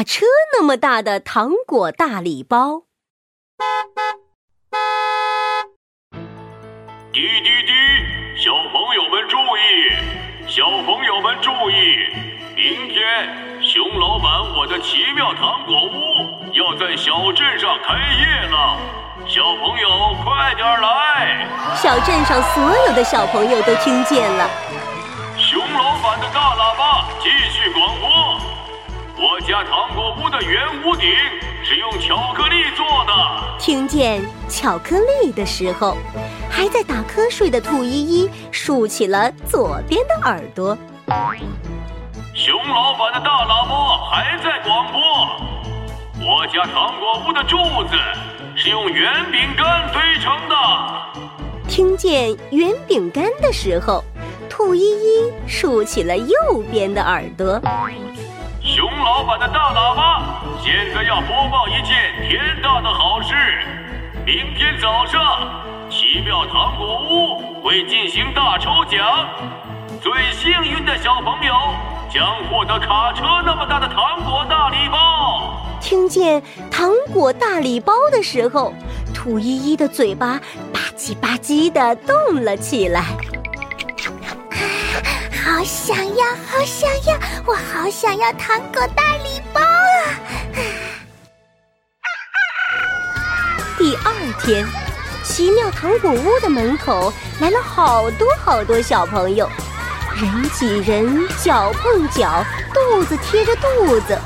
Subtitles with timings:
[0.00, 0.24] 卡车
[0.54, 2.84] 那么大的糖果大礼包。
[7.12, 7.72] 滴滴滴！
[8.34, 10.48] 小朋友们注意！
[10.48, 12.08] 小朋友们注意！
[12.56, 15.92] 明天熊老板我的奇妙糖果屋
[16.54, 18.78] 要在小镇上开业了，
[19.26, 21.46] 小朋友快点来！
[21.76, 24.48] 小镇上所有的小朋友都听见了。
[29.50, 31.08] 家糖果屋的圆屋顶
[31.64, 33.12] 是用巧克力做的。
[33.58, 35.96] 听见巧克力的时候，
[36.48, 40.78] 还在打瞌睡的兔依依竖起了左边的耳朵。
[42.32, 45.02] 熊老板的大喇叭还在广播：
[46.24, 47.56] 我家糖果屋的柱
[47.88, 47.96] 子
[48.54, 50.54] 是用圆饼干堆成的。
[51.68, 54.04] 听见圆饼干的时候。
[54.48, 56.36] 兔依依竖起了右
[56.70, 57.58] 边的耳朵。
[58.72, 60.22] 熊老板的大喇叭
[60.62, 61.96] 现在要播报一件
[62.28, 63.34] 天大的好事：
[64.24, 65.20] 明天早上，
[65.90, 69.28] 奇妙糖果屋会进行大抽奖，
[70.00, 71.52] 最幸运的小朋友
[72.08, 75.66] 将获得卡车那么大的糖果大礼包。
[75.80, 78.72] 听见糖果大礼包的时候，
[79.12, 80.38] 土依依的嘴巴
[80.72, 83.02] 吧唧吧唧的动了起来。
[85.50, 90.14] 好想要，好想要，我好想要糖果大礼包啊！
[93.76, 94.64] 第二天，
[95.24, 99.50] 奇妙糖果屋的门口来了好多好多小朋友，
[100.14, 104.16] 人挤人，脚碰脚，肚子贴着肚子。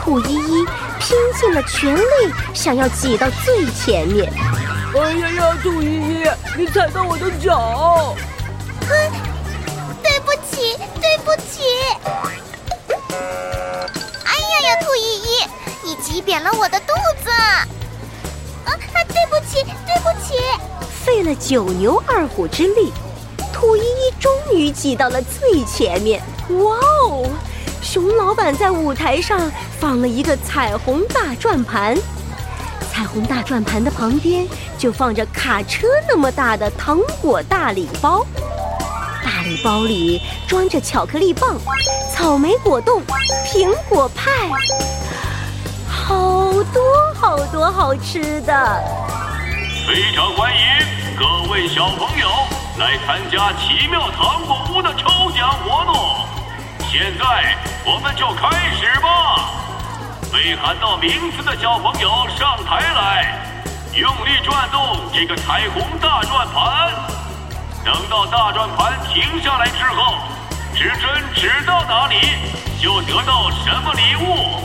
[0.00, 0.64] 兔依依
[0.98, 4.32] 拼尽了全力，想要挤到最前面。
[4.94, 8.16] 哎呀呀，兔依依，你踩到我的脚！
[11.00, 11.62] 对不起！
[14.24, 15.26] 哎呀呀，兔依依，
[15.84, 16.92] 你挤扁了我的肚
[17.22, 17.30] 子！
[18.64, 18.72] 啊，
[19.08, 20.34] 对不起，对不起！
[21.04, 22.92] 费了九牛二虎之力，
[23.52, 26.22] 兔依依终于挤到了最前面。
[26.48, 27.28] 哇哦！
[27.82, 31.96] 熊老板在舞台上放了一个彩虹大转盘，
[32.92, 34.46] 彩虹大转盘的旁边
[34.76, 38.26] 就放着卡车那么大的糖果大礼包。
[39.46, 41.56] 礼包里装着巧克力棒、
[42.12, 43.00] 草莓果冻、
[43.44, 44.32] 苹果派，
[45.88, 46.82] 好多
[47.14, 48.82] 好多好吃的。
[49.86, 50.60] 非常欢迎
[51.16, 52.28] 各位小朋友
[52.76, 55.94] 来参加奇妙糖果屋的抽奖活动。
[56.90, 59.48] 现在我们就开始吧！
[60.32, 63.38] 被喊到名字的小朋友上台来，
[63.94, 66.92] 用力转动这个彩虹大转盘。
[67.86, 70.18] 等到大转盘停下来之后，
[70.74, 72.16] 指针指到哪里，
[72.82, 74.60] 就得到什么礼物。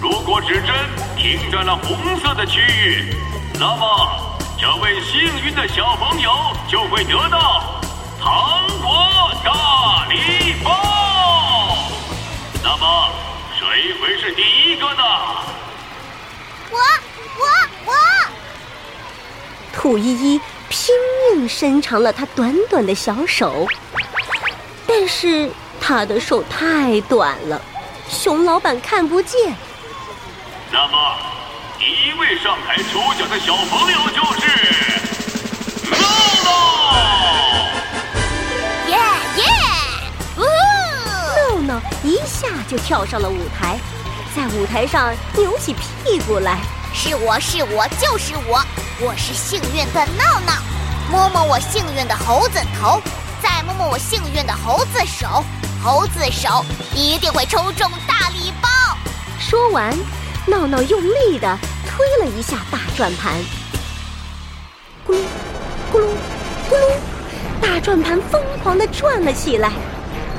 [0.00, 0.74] 如果指针
[1.14, 3.14] 停在了红色的区域，
[3.60, 6.32] 那么这位幸运的小朋友
[6.66, 7.82] 就会得到
[8.18, 11.76] 糖果大礼包。
[12.64, 13.10] 那么，
[13.58, 15.04] 谁会是第一个呢？
[16.70, 16.78] 我
[17.36, 17.44] 我
[17.84, 17.92] 我！
[19.74, 20.40] 兔依依。
[20.72, 20.94] 拼
[21.36, 23.66] 命伸长了他短短的小手，
[24.86, 27.60] 但是他的手太短了，
[28.08, 29.54] 熊老板看不见。
[30.70, 31.16] 那么，
[31.78, 34.48] 第一位上台抽奖的小朋友就是
[35.90, 36.08] 闹
[36.46, 36.50] 闹！
[38.88, 38.96] 耶
[39.36, 39.44] 耶！
[40.38, 43.76] 闹闹一下就跳上了舞台，
[44.34, 46.56] 在舞台上扭起屁股来。
[46.94, 48.62] 是我是我就是我，
[49.04, 50.52] 我是幸运的闹闹。
[51.10, 53.02] 摸摸我幸运的猴子头，
[53.42, 55.44] 再摸摸我幸运的猴子手，
[55.82, 56.64] 猴子手
[56.94, 58.68] 一定会抽中大礼包。
[59.40, 59.92] 说完，
[60.46, 63.34] 闹闹用力的推了一下大转盘，
[65.04, 65.18] 咕噜
[65.92, 66.06] 咕噜
[66.70, 69.72] 咕噜，大转盘疯狂的转了起来。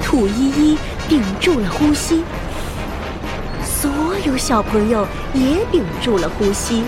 [0.00, 0.78] 兔依依
[1.08, 2.22] 屏住了呼吸。
[3.64, 3.90] 所
[4.24, 5.04] 有小朋友
[5.34, 6.84] 也屏住了呼吸。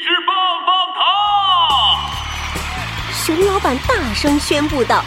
[0.00, 1.02] 只棒棒糖！
[3.12, 5.04] 熊老板大声宣布道。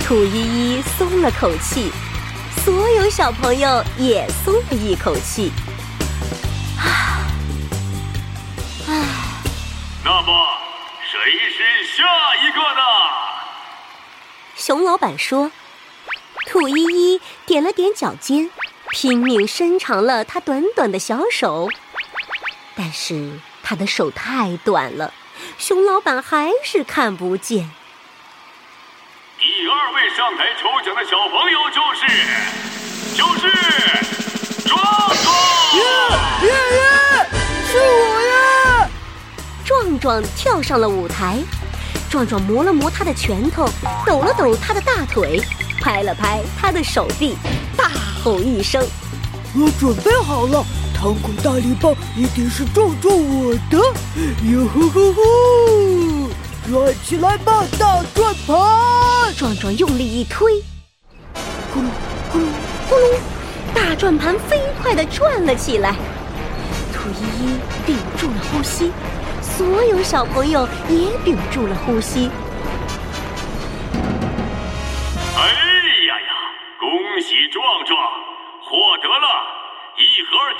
[0.00, 0.40] 兔依
[0.76, 1.92] 依松了口气，
[2.64, 5.52] 所有小朋友也松了一口气。
[6.76, 7.30] 啊，
[8.88, 8.92] 唉，
[10.04, 10.48] 那么。
[11.04, 11.18] 谁
[11.50, 12.02] 是下
[12.36, 12.80] 一个呢？
[14.56, 15.52] 熊老板说
[16.48, 18.50] ：“兔依依点了点脚尖，
[18.90, 21.68] 拼命伸长了它短短的小手，
[22.74, 23.38] 但是
[23.72, 25.14] 它的手太短了，
[25.56, 27.70] 熊老板还是看不见。
[29.38, 32.04] 第二位上台抽奖的小朋友就是，
[33.16, 33.48] 就是
[34.68, 34.76] 壮
[35.22, 35.34] 壮。
[35.72, 35.82] 耶
[36.42, 36.50] 耶，
[37.66, 38.90] 是我呀！
[39.64, 41.38] 壮壮跳上了舞台，
[42.10, 43.66] 壮壮磨了磨他的拳头，
[44.06, 45.40] 抖了抖他的大腿，
[45.80, 47.38] 拍了拍他的手臂，
[47.74, 47.88] 大
[48.22, 48.86] 吼一声。
[49.54, 50.62] 我准备好了，
[51.02, 53.76] 糖果大礼包一定是壮壮我的！
[54.48, 56.30] 哟呼呼呼！
[56.70, 59.34] 转起来吧，大转盘！
[59.36, 60.62] 壮壮用力一推，
[61.74, 61.88] 咕噜
[62.32, 62.44] 咕噜
[62.88, 63.18] 咕噜，
[63.74, 65.96] 大转盘飞快地转了起来。
[66.92, 68.92] 兔依依屏住了呼吸，
[69.42, 72.30] 所有小朋友也屏住了呼吸。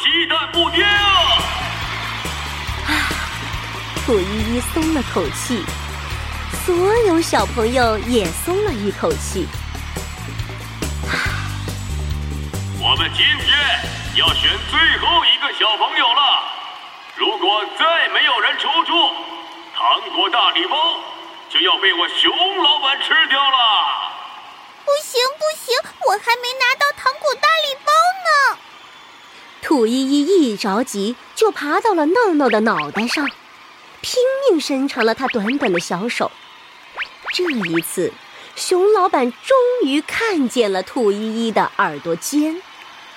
[0.02, 0.84] 鸡蛋布丁！
[4.04, 5.64] 兔依依松了口气，
[6.66, 6.75] 所
[7.06, 9.46] 有小朋友也松了一口气。
[12.81, 13.56] 我们今天
[14.16, 16.50] 要选最后一个小朋友了，
[17.14, 18.93] 如果再没有人求助，
[19.72, 20.99] 糖果大礼包
[21.49, 22.28] 就要被我熊
[22.60, 23.56] 老板吃掉了。
[24.84, 25.76] 不行不行，
[26.08, 26.81] 我还没拿！
[29.72, 33.26] 兔依依一着急，就爬到了闹闹的脑袋上，
[34.02, 36.30] 拼命伸长了它短短的小手。
[37.32, 38.12] 这一次，
[38.54, 42.60] 熊老板终于看见了兔依依的耳朵尖。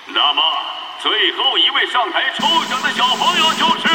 [0.06, 0.42] 那么，
[1.02, 3.86] 最后一位上台抽奖的小朋友就是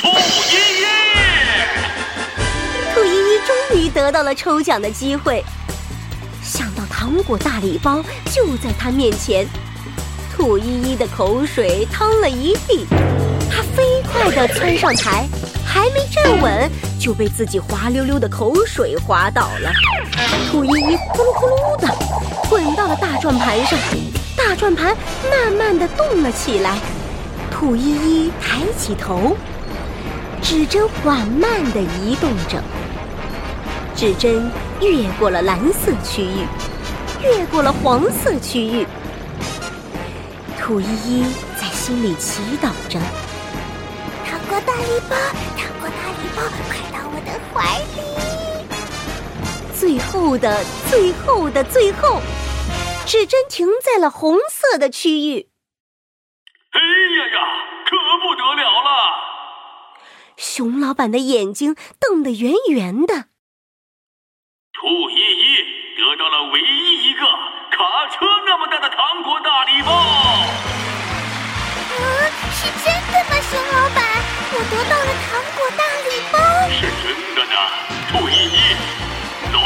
[0.00, 0.08] 兔
[0.50, 0.84] 依依。
[2.92, 5.44] 兔依依终于得到了抽奖的机会，
[6.42, 8.02] 想到糖果大礼包
[8.32, 9.46] 就在她面前，
[10.40, 12.86] 兔依依的口水淌了一地。
[13.50, 15.28] 她飞快地窜上台，
[15.66, 19.70] 还没站稳，就被自己滑溜溜的口水滑倒了。
[20.50, 21.94] 兔依依呼噜呼噜的
[22.48, 23.78] 滚到了大转盘上，
[24.34, 24.96] 大转盘
[25.30, 26.78] 慢慢地动了起来。
[27.50, 29.36] 兔依依抬起头，
[30.40, 32.62] 指针缓慢地移动着。
[33.94, 34.50] 指针
[34.80, 36.46] 越过了蓝色区域，
[37.22, 38.86] 越过了黄色区域。
[40.70, 41.24] 兔依依
[41.60, 43.00] 在心里祈祷着。
[44.24, 45.16] 糖果大礼包，
[45.58, 47.98] 糖果大礼包，快到我的怀里！
[49.76, 52.20] 最后的最后的最后，
[53.04, 55.48] 指针停在了红色的区域。
[56.70, 56.78] 哎
[57.18, 57.40] 呀呀，
[57.84, 58.88] 可不得了了！
[60.36, 63.24] 熊老板的眼睛瞪得圆圆的。
[64.72, 65.56] 兔依依
[65.98, 67.22] 得到了唯一一个
[67.70, 67.78] 卡
[68.10, 69.92] 车那么大的糖果大礼包。
[71.90, 71.98] 啊，
[72.52, 74.04] 是真的吗，熊老板？
[74.52, 76.36] 我得到了糖果大礼包。
[76.70, 77.56] 是真的呢，
[78.10, 78.58] 兔依依。
[79.52, 79.56] 走，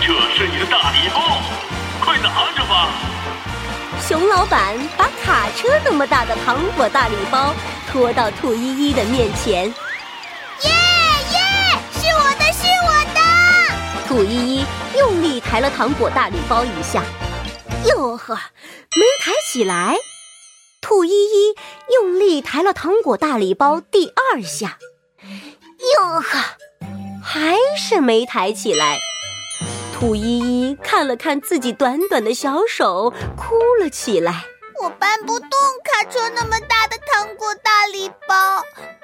[0.00, 1.16] 这是你的大礼包，
[2.00, 2.88] 快拿着吧。
[4.06, 7.54] 熊老板把卡车那么大的糖果大礼包
[7.90, 9.66] 拖到兔依依的面前。
[10.62, 10.70] 耶
[11.32, 11.38] 耶，
[11.92, 13.20] 是我的，是我的！
[14.06, 14.66] 兔依依
[14.96, 17.02] 用力抬了糖果大礼包一下，
[17.88, 19.96] 哟呵，没抬起来。
[20.80, 21.54] 兔依依
[21.92, 24.78] 用力抬了糖果大礼包第二下，
[25.22, 26.38] 哟呵，
[27.22, 28.98] 还是没抬起来。
[29.94, 34.44] 兔依依看了看自己短短的小手，哭了起来。
[34.82, 35.50] 我搬不动
[35.84, 38.62] 卡车那么大的糖果大礼包，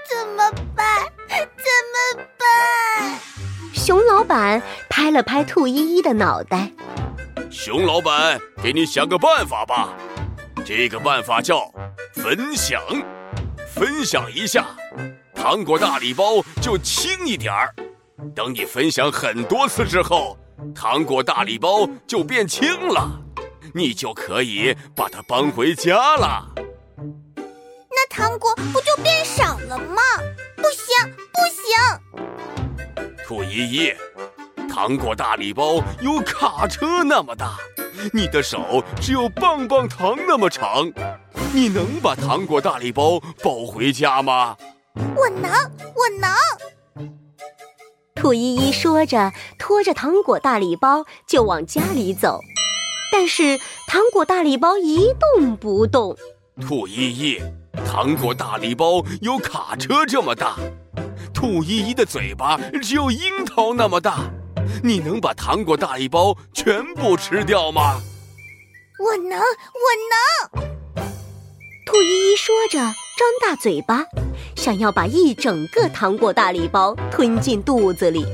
[0.08, 0.86] 怎么办？
[1.28, 1.36] 怎
[2.16, 3.18] 么办？
[3.72, 6.72] 熊老板拍了拍兔依依的脑袋。
[7.50, 9.92] 熊老板，给你想个办法吧。
[10.64, 11.68] 这个办法叫
[12.14, 12.80] 分享，
[13.66, 14.64] 分享一下，
[15.34, 17.74] 糖果大礼包就轻一点儿。
[18.36, 20.38] 等你分享很多次之后，
[20.74, 23.20] 糖果大礼包就变轻了，
[23.74, 26.46] 你就可以把它搬回家了。
[27.36, 30.00] 那糖果不就变少了吗？
[30.56, 33.16] 不行，不行！
[33.26, 33.92] 兔依依，
[34.70, 37.56] 糖果大礼包有卡车那么大。
[38.12, 40.90] 你的手只有棒棒糖那么长，
[41.52, 44.56] 你能把糖果大礼包抱回家吗？
[45.16, 46.30] 我能，我能。
[48.14, 52.40] 兔依依说着，拖着糖果大礼包就往家里走，
[53.12, 53.58] 但是
[53.88, 56.16] 糖果大礼包一动不动。
[56.60, 57.42] 兔依依，
[57.84, 60.56] 糖果大礼包有卡车这么大，
[61.34, 64.30] 兔依依的嘴巴只有樱桃那么大。
[64.82, 68.00] 你能把糖果大礼包全部吃掉吗？
[68.98, 70.70] 我能，我能。
[71.86, 72.94] 兔依依说着，张
[73.42, 74.06] 大嘴巴，
[74.56, 78.24] 想要把一整个糖果大礼包吞进肚子里。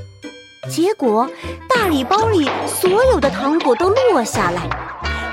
[0.68, 1.28] 结果
[1.68, 4.68] 大礼包里所有的糖果都落下来，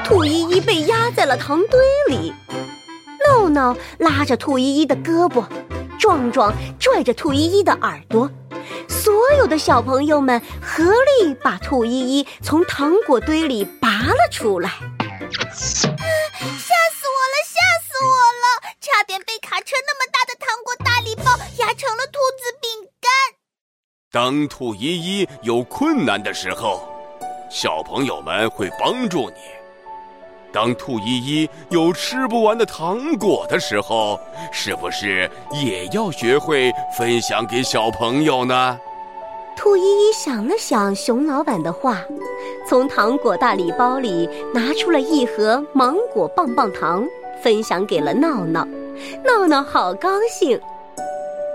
[0.06, 2.34] 兔依依被压在了糖堆里。
[3.28, 5.44] 闹闹拉着兔依依的胳膊，
[6.00, 8.30] 壮壮拽着兔依依的耳朵，
[8.90, 14.70] 所有的小朋友们合力把兔依依从糖果堆里拔了出来。
[14.70, 17.36] 吓死我了！
[17.46, 18.10] 吓死我
[18.42, 18.46] 了！
[18.80, 21.24] 差点被卡车那么大的糖果大礼包
[21.58, 23.10] 压成了兔子饼干。
[24.12, 26.88] 当兔依依有困难的时候，
[27.50, 29.38] 小朋友们会帮助你；
[30.54, 34.20] 当兔依依有吃不完的糖果的时候，
[34.52, 38.80] 是不是也要学会分享给小朋友呢？
[39.56, 42.02] 兔依依想了想熊老板的话，
[42.68, 47.06] 从糖果大礼包里拿出了一盒芒果棒棒糖，
[47.42, 48.68] 分享给了闹闹。
[49.24, 50.60] 闹闹好高兴，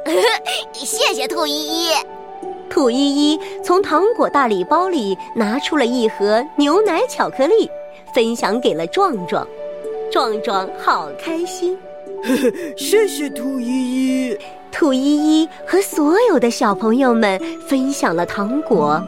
[0.74, 1.90] 谢谢兔依依。
[2.70, 2.96] 兔依
[3.32, 7.68] 依从糖果大礼包里拿出了一盒牛奶巧克力，
[8.14, 9.46] 分享给了壮壮。
[10.10, 11.76] 壮壮好开心，
[12.76, 13.66] 谢谢兔依
[14.28, 14.38] 依。
[14.70, 17.38] 兔依依和所有的小朋友们
[17.68, 19.02] 分享了糖果，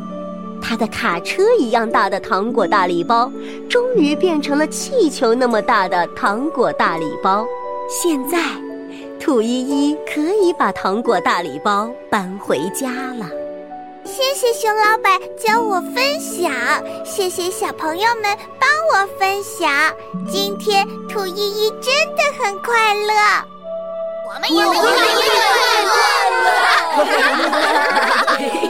[0.60, 3.32] 它的卡车一样大的糖果大礼包，
[3.68, 7.46] 终于变成了气球那么大的糖果大礼包。
[7.88, 8.38] 现在，
[9.18, 13.39] 兔依依可以把糖果大礼包搬回家了。
[14.10, 16.52] 谢谢熊老板教我分享，
[17.04, 19.70] 谢谢小朋友们帮我分享。
[20.28, 23.12] 今天兔依依真的很快乐，
[24.26, 24.74] 我们也快
[28.64, 28.69] 乐。